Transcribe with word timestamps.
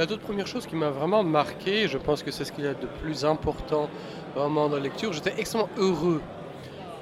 La 0.00 0.06
toute 0.06 0.22
première 0.22 0.46
chose 0.46 0.66
qui 0.66 0.76
m'a 0.76 0.88
vraiment 0.88 1.22
marqué, 1.22 1.86
je 1.86 1.98
pense 1.98 2.22
que 2.22 2.30
c'est 2.30 2.46
ce 2.46 2.52
qu'il 2.52 2.64
y 2.64 2.66
a 2.66 2.72
de 2.72 2.86
plus 3.02 3.26
important 3.26 3.90
vraiment 4.34 4.70
dans 4.70 4.76
la 4.76 4.82
lecture, 4.82 5.12
j'étais 5.12 5.34
extrêmement 5.36 5.68
heureux 5.76 6.22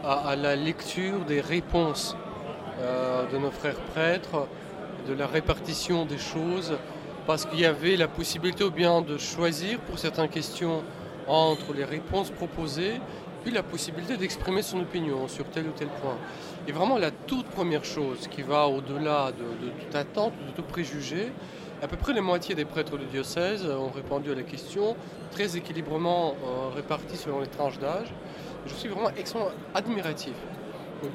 à, 0.02 0.34
la 0.34 0.56
lecture 0.56 1.24
des 1.24 1.40
réponses 1.40 2.16
euh, 2.80 3.24
de 3.30 3.38
nos 3.38 3.52
frères 3.52 3.78
prêtres, 3.92 4.48
de 5.06 5.14
la 5.14 5.28
répartition 5.28 6.06
des 6.06 6.18
choses, 6.18 6.76
parce 7.24 7.46
qu'il 7.46 7.60
y 7.60 7.66
avait 7.66 7.94
la 7.94 8.08
possibilité 8.08 8.68
bien 8.68 9.00
de 9.00 9.16
choisir 9.16 9.78
pour 9.78 10.00
certaines 10.00 10.28
questions 10.28 10.82
entre 11.28 11.74
les 11.74 11.84
réponses 11.84 12.30
proposées, 12.32 12.94
puis 13.42 13.52
la 13.52 13.62
possibilité 13.62 14.16
d'exprimer 14.16 14.62
son 14.62 14.80
opinion 14.80 15.28
sur 15.28 15.44
tel 15.46 15.66
ou 15.66 15.72
tel 15.72 15.88
point. 15.88 16.16
Et 16.66 16.72
vraiment 16.72 16.98
la 16.98 17.10
toute 17.10 17.46
première 17.46 17.84
chose 17.84 18.28
qui 18.28 18.42
va 18.42 18.66
au-delà 18.66 19.32
de, 19.32 19.68
toute 19.80 19.94
attente, 19.94 20.32
de 20.46 20.52
tout 20.52 20.62
préjugé, 20.62 21.32
à 21.82 21.86
peu 21.86 21.96
près 21.96 22.12
la 22.12 22.20
moitié 22.20 22.54
des 22.54 22.64
prêtres 22.64 22.98
du 22.98 23.06
diocèse 23.06 23.64
ont 23.64 23.90
répondu 23.90 24.32
à 24.32 24.34
la 24.34 24.42
question, 24.42 24.96
très 25.30 25.56
équilibrement 25.56 26.34
euh, 26.44 26.74
répartis 26.74 27.16
selon 27.16 27.40
les 27.40 27.46
tranches 27.46 27.78
d'âge. 27.78 28.12
Je 28.66 28.74
suis 28.74 28.88
vraiment 28.88 29.10
extrêmement 29.16 29.50
admiratif 29.74 30.34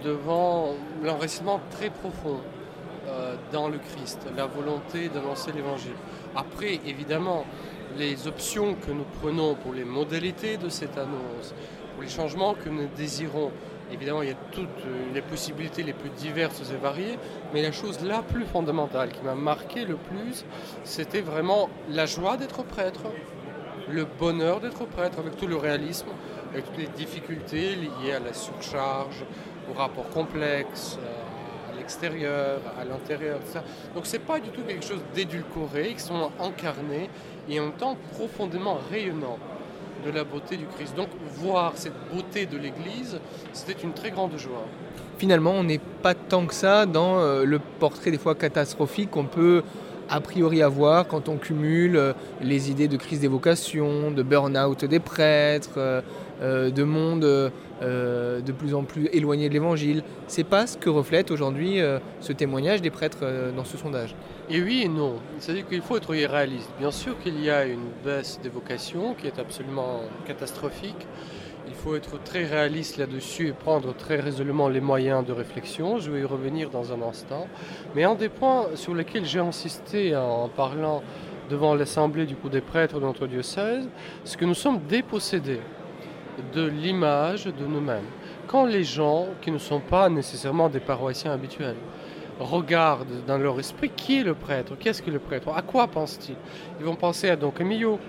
devant 0.04 0.76
l'enracinement 1.04 1.60
très 1.72 1.90
profond 1.90 2.40
euh, 3.08 3.36
dans 3.52 3.68
le 3.68 3.78
Christ, 3.78 4.20
la 4.36 4.46
volonté 4.46 5.10
d'annoncer 5.10 5.52
l'Évangile. 5.52 5.96
Après, 6.36 6.80
évidemment, 6.86 7.46
les 7.98 8.28
options 8.28 8.76
que 8.76 8.92
nous 8.92 9.06
prenons 9.22 9.56
pour 9.56 9.74
les 9.74 9.84
modalités 9.84 10.58
de 10.58 10.70
cette 10.70 10.98
annonce, 10.98 11.54
pour 11.94 12.04
les 12.04 12.10
changements 12.10 12.54
que 12.54 12.70
nous 12.70 12.88
désirons, 12.96 13.52
évidemment, 13.92 14.22
il 14.22 14.30
y 14.30 14.32
a 14.32 14.38
toutes 14.52 14.68
les 15.14 15.22
possibilités 15.22 15.84
les 15.84 15.94
plus 15.94 16.10
diverses 16.10 16.62
et 16.72 16.78
variées, 16.78 17.20
mais 17.54 17.62
la 17.62 17.72
chose 17.72 18.04
la 18.04 18.22
plus 18.22 18.46
fondamentale 18.46 19.12
qui 19.12 19.22
m'a 19.24 19.36
marqué 19.36 19.86
le 19.86 19.96
plus, 19.96 20.46
c'était 20.84 21.22
vraiment 21.22 21.70
la 21.90 22.06
joie 22.06 22.38
d'être 22.38 22.64
prêtre, 22.64 23.04
le 23.90 24.06
bonheur 24.06 24.60
d'être 24.60 24.86
prêtre, 24.86 25.20
avec 25.20 25.36
tout 25.38 25.48
le 25.48 25.58
réalisme, 25.58 26.08
avec 26.52 26.66
toutes 26.66 26.78
les 26.78 26.88
difficultés 26.88 27.76
liées 27.76 28.14
à 28.14 28.20
la 28.20 28.34
surcharge, 28.34 29.24
au 29.70 29.74
rapport 29.74 30.10
complexe, 30.10 30.98
à 30.98 31.23
l'extérieur, 31.84 32.62
à 32.80 32.86
l'intérieur, 32.86 33.40
tout 33.40 33.52
ça. 33.52 33.64
Donc 33.94 34.06
c'est 34.06 34.20
pas 34.20 34.40
du 34.40 34.50
tout 34.50 34.62
quelque 34.62 34.86
chose 34.86 35.02
d'édulcoré, 35.14 35.94
qui 35.94 36.00
sont 36.02 36.32
incarnés 36.40 37.10
et 37.50 37.60
en 37.60 37.66
même 37.66 37.74
temps 37.74 37.98
profondément 38.14 38.80
rayonnants 38.90 39.38
de 40.06 40.12
la 40.12 40.24
beauté 40.24 40.56
du 40.58 40.66
Christ. 40.66 40.96
Donc 40.96 41.10
voir 41.36 41.74
cette 41.76 41.94
beauté 42.14 42.46
de 42.46 42.58
l'Église, 42.58 43.20
c'était 43.52 43.80
une 43.84 43.94
très 43.94 44.12
grande 44.12 44.38
joie. 44.38 44.66
Finalement, 45.18 45.52
on 45.52 45.64
n'est 45.64 45.82
pas 46.02 46.14
tant 46.14 46.46
que 46.46 46.54
ça 46.54 46.86
dans 46.86 47.20
euh, 47.20 47.44
le 47.46 47.60
portrait 47.60 48.12
des 48.12 48.18
fois 48.18 48.36
catastrophique 48.36 49.12
qu'on 49.12 49.26
peut 49.26 49.64
a 50.14 50.22
priori 50.22 50.62
avoir 50.62 51.08
quand 51.08 51.28
on 51.28 51.38
cumule 51.38 51.96
euh, 51.96 52.14
les 52.40 52.70
idées 52.70 52.88
de 52.88 52.98
crise 52.98 53.20
des 53.20 53.28
vocations, 53.28 54.12
de 54.12 54.22
burn-out 54.22 54.86
des 54.86 55.00
prêtres, 55.00 55.78
euh, 55.78 56.02
euh, 56.44 56.70
de 56.70 56.84
monde 56.84 57.22
de 57.82 58.52
plus 58.52 58.76
en 58.76 58.84
plus 58.84 59.10
éloigné 59.12 59.50
de 59.50 59.54
l'évangile. 59.54 60.04
C'est 60.28 60.44
pas 60.46 60.68
ce 60.68 60.78
que 60.78 60.90
reflète 60.90 61.32
aujourd'hui 61.32 61.80
ce 62.22 62.32
témoignage 62.32 62.82
des 62.82 62.90
prêtres 62.90 63.26
dans 63.54 63.66
ce 63.66 63.76
sondage. 63.76 64.16
Et 64.50 64.62
oui 64.62 64.84
et 64.86 64.88
non. 64.88 65.16
C'est-à-dire 65.40 65.68
qu'il 65.68 65.82
faut 65.82 65.98
être 65.98 66.12
réaliste. 66.12 66.70
Bien 66.80 66.92
sûr 66.92 67.20
qu'il 67.20 67.44
y 67.44 67.50
a 67.50 67.66
une 67.66 67.90
baisse 68.06 68.40
des 68.42 68.48
vocations 68.48 69.16
qui 69.16 69.28
est 69.28 69.38
absolument 69.38 70.00
catastrophique. 70.26 71.08
Il 71.68 71.74
faut 71.74 71.96
être 71.96 72.22
très 72.22 72.46
réaliste 72.46 72.98
là-dessus 72.98 73.48
et 73.48 73.52
prendre 73.54 73.94
très 73.96 74.20
résolument 74.20 74.68
les 74.68 74.82
moyens 74.82 75.26
de 75.26 75.32
réflexion. 75.32 75.98
Je 75.98 76.12
vais 76.12 76.22
y 76.22 76.26
revenir 76.26 76.70
dans 76.70 76.92
un 76.92 77.02
instant. 77.02 77.48
Mais 77.96 78.04
un 78.04 78.16
des 78.16 78.30
points 78.30 78.68
sur 78.76 78.94
lesquels 78.94 79.26
j'ai 79.26 79.40
insisté 79.40 80.16
en 80.16 80.50
parlant 80.50 81.02
devant 81.50 81.76
l'Assemblée 81.76 82.26
du 82.26 82.36
coup 82.36 82.50
des 82.50 82.62
prêtres 82.62 83.00
de 83.00 83.06
notre 83.06 83.28
diocèse, 83.28 83.88
c'est 84.24 84.38
que 84.38 84.46
nous 84.46 84.54
sommes 84.54 84.80
dépossédés 84.88 85.62
de 86.54 86.66
l'image 86.66 87.46
de 87.46 87.66
nous-mêmes. 87.66 88.06
Quand 88.48 88.66
les 88.66 88.84
gens 88.84 89.28
qui 89.42 89.52
ne 89.52 89.58
sont 89.58 89.80
pas 89.80 90.10
nécessairement 90.10 90.70
des 90.70 90.80
paroissiens 90.80 91.32
habituels 91.32 91.76
regardent 92.40 93.26
dans 93.28 93.38
leur 93.38 93.60
esprit 93.60 93.90
qui 93.90 94.20
est 94.20 94.24
le 94.24 94.34
prêtre, 94.34 94.74
qu'est-ce 94.80 95.02
que 95.02 95.12
le 95.12 95.20
prêtre, 95.20 95.50
à 95.56 95.62
quoi 95.62 95.88
pense-t-il? 95.88 96.36
Ils 96.80 96.86
vont 96.86 96.96
penser 96.96 97.30
à 97.30 97.36
Don 97.36 97.52
Camillo, 97.52 98.00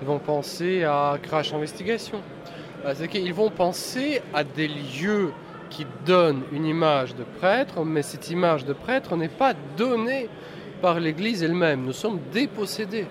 ils 0.00 0.06
vont 0.06 0.18
penser 0.18 0.84
à 0.84 1.18
Crash 1.22 1.52
Investigation, 1.52 2.20
c'est 2.94 3.08
qu'ils 3.08 3.34
vont 3.34 3.50
penser 3.50 4.22
à 4.32 4.44
des 4.44 4.68
lieux 4.68 5.32
qui 5.70 5.86
donnent 6.04 6.42
une 6.52 6.66
image 6.66 7.14
de 7.16 7.24
prêtre, 7.38 7.84
mais 7.84 8.02
cette 8.02 8.30
image 8.30 8.64
de 8.64 8.72
prêtre 8.72 9.16
n'est 9.16 9.28
pas 9.28 9.54
donnée 9.76 10.28
par 10.80 11.00
l'Église 11.00 11.42
elle-même. 11.42 11.84
Nous 11.84 11.92
sommes 11.92 12.20
dépossédés 12.32 13.06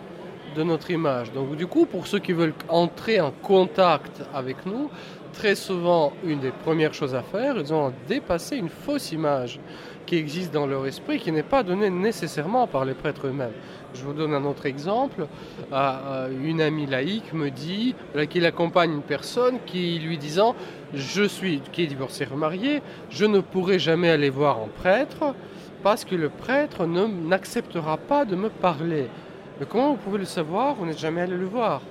de 0.56 0.64
notre 0.64 0.90
image. 0.92 1.32
Donc 1.34 1.56
du 1.56 1.68
coup, 1.68 1.86
pour 1.86 2.08
ceux 2.08 2.20
qui 2.20 2.34
veulent 2.34 2.54
entrer 2.70 3.20
en 3.20 3.32
contact 3.32 4.24
avec 4.34 4.66
nous, 4.66 4.90
très 5.34 5.56
souvent, 5.56 6.14
une 6.24 6.40
des 6.40 6.52
premières 6.52 6.94
choses 6.94 7.14
à 7.14 7.22
faire, 7.22 7.58
ils 7.58 7.74
ont 7.74 7.94
dépassé 8.08 8.56
une 8.56 8.70
fausse 8.70 9.12
image 9.12 9.60
qui 10.06 10.18
existe 10.18 10.54
dans 10.54 10.68
leur 10.68 10.86
esprit, 10.86 11.20
qui 11.20 11.32
n'est 11.32 11.44
pas 11.44 11.64
donnée 11.64 11.90
nécessairement 11.90 12.68
par 12.68 12.86
les 12.86 12.94
prêtres 12.94 13.28
eux-mêmes. 13.28 13.52
Je 13.96 14.04
vous 14.04 14.14
donne 14.14 14.34
un 14.34 14.46
autre 14.46 14.66
exemple. 14.68 15.28
Une 15.72 16.62
amie 16.62 16.86
laïque 16.86 17.34
me 17.34 17.50
dit 17.50 17.96
qu'il 18.30 18.46
accompagne 18.46 18.92
une 18.94 19.02
personne 19.02 19.58
qui 19.66 19.98
lui 20.00 20.18
disant 20.18 20.56
je 20.94 21.24
suis 21.24 21.60
qui 21.74 21.84
est 21.84 21.88
divorcé 21.88 22.24
remarié, 22.24 22.82
je 23.10 23.26
ne 23.26 23.40
pourrai 23.40 23.80
jamais 23.80 24.10
aller 24.10 24.30
voir 24.30 24.60
un 24.60 24.68
prêtre 24.68 25.34
parce 25.82 26.06
que 26.06 26.16
le 26.16 26.30
prêtre 26.30 26.86
n'acceptera 26.86 27.98
pas 27.98 28.26
de 28.26 28.36
me 28.36 28.50
parler. 28.50 29.08
Mais 29.60 29.66
comment 29.66 29.92
vous 29.92 29.98
pouvez 29.98 30.18
le 30.18 30.26
savoir 30.26 30.76
Vous 30.76 30.86
n'êtes 30.86 31.00
jamais 31.00 31.22
allé 31.22 31.38
le 31.38 31.46
voir? 31.46 31.82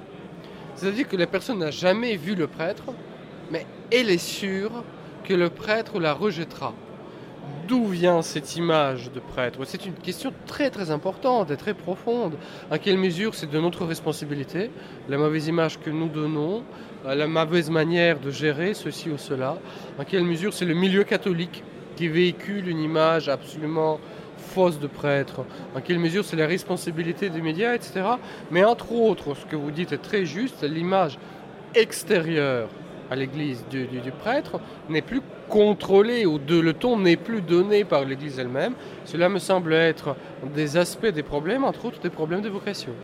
C'est-à-dire 0.74 1.08
que 1.08 1.16
la 1.16 1.26
personne 1.26 1.58
n'a 1.58 1.70
jamais 1.70 2.16
vu 2.16 2.34
le 2.34 2.46
prêtre, 2.46 2.84
mais 3.50 3.66
elle 3.90 4.10
est 4.10 4.18
sûre 4.18 4.84
que 5.24 5.34
le 5.34 5.48
prêtre 5.48 5.98
la 5.98 6.12
rejettera. 6.12 6.74
D'où 7.66 7.86
vient 7.86 8.20
cette 8.20 8.56
image 8.56 9.10
de 9.12 9.20
prêtre? 9.20 9.60
C'est 9.64 9.86
une 9.86 9.94
question 9.94 10.32
très 10.46 10.68
très 10.68 10.90
importante 10.90 11.50
et 11.50 11.56
très 11.56 11.72
profonde. 11.72 12.34
À 12.70 12.78
quelle 12.78 12.98
mesure 12.98 13.34
c'est 13.34 13.50
de 13.50 13.58
notre 13.58 13.86
responsabilité, 13.86 14.70
la 15.08 15.16
mauvaise 15.16 15.48
image 15.48 15.80
que 15.80 15.88
nous 15.88 16.08
donnons, 16.08 16.62
la 17.06 17.26
mauvaise 17.26 17.70
manière 17.70 18.20
de 18.20 18.30
gérer 18.30 18.74
ceci 18.74 19.08
ou 19.08 19.16
cela? 19.16 19.56
À 19.98 20.04
quelle 20.04 20.24
mesure 20.24 20.52
c'est 20.52 20.66
le 20.66 20.74
milieu 20.74 21.04
catholique 21.04 21.62
qui 21.96 22.08
véhicule 22.08 22.68
une 22.68 22.80
image 22.80 23.30
absolument 23.30 23.98
fausse 24.38 24.78
de 24.78 24.86
prêtre 24.86 25.44
En 25.74 25.80
quelle 25.80 25.98
mesure 25.98 26.24
c'est 26.24 26.36
la 26.36 26.46
responsabilité 26.46 27.30
des 27.30 27.40
médias, 27.40 27.74
etc. 27.74 28.02
Mais 28.50 28.64
entre 28.64 28.92
autres, 28.92 29.34
ce 29.34 29.46
que 29.46 29.56
vous 29.56 29.70
dites 29.70 29.92
est 29.92 29.98
très 30.02 30.24
juste, 30.24 30.62
l'image 30.62 31.18
extérieure 31.74 32.68
à 33.10 33.16
l'église 33.16 33.64
du, 33.70 33.86
prêtre 34.18 34.60
n'est 34.88 35.02
plus 35.02 35.20
contrôlé 35.48 36.24
ou 36.24 36.38
de, 36.38 36.58
le 36.58 36.72
ton 36.72 36.98
n'est 36.98 37.16
plus 37.16 37.42
donné 37.42 37.84
par 37.84 38.04
l'église 38.04 38.38
elle-même. 38.38 38.74
Cela 39.04 39.28
me 39.28 39.38
semble 39.38 39.74
être 39.74 40.16
des 40.54 40.76
aspects 40.76 41.06
des 41.06 41.22
problèmes, 41.22 41.64
entre 41.64 41.84
autres 41.86 42.00
des 42.00 42.10
problèmes 42.10 42.40
de 42.40 42.48
vocation. 42.48 42.94